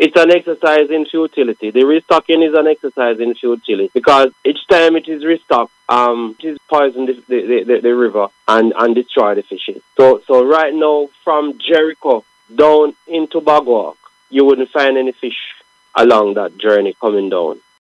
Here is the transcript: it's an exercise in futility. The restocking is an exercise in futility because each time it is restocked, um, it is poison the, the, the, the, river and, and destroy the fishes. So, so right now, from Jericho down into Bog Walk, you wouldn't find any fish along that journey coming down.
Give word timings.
it's 0.00 0.16
an 0.18 0.30
exercise 0.32 0.88
in 0.88 1.04
futility. 1.04 1.70
The 1.70 1.84
restocking 1.84 2.42
is 2.42 2.54
an 2.54 2.66
exercise 2.66 3.20
in 3.20 3.34
futility 3.34 3.90
because 3.92 4.30
each 4.46 4.66
time 4.66 4.96
it 4.96 5.06
is 5.06 5.26
restocked, 5.26 5.72
um, 5.90 6.36
it 6.40 6.46
is 6.46 6.58
poison 6.70 7.04
the, 7.04 7.22
the, 7.28 7.64
the, 7.64 7.80
the, 7.82 7.94
river 7.94 8.28
and, 8.48 8.72
and 8.78 8.94
destroy 8.94 9.34
the 9.34 9.42
fishes. 9.42 9.82
So, 9.98 10.22
so 10.26 10.42
right 10.42 10.74
now, 10.74 11.10
from 11.22 11.58
Jericho 11.58 12.24
down 12.54 12.94
into 13.06 13.42
Bog 13.42 13.66
Walk, 13.66 13.98
you 14.30 14.46
wouldn't 14.46 14.70
find 14.70 14.96
any 14.96 15.12
fish 15.12 15.36
along 15.94 16.34
that 16.34 16.56
journey 16.56 16.96
coming 16.98 17.28
down. 17.28 17.60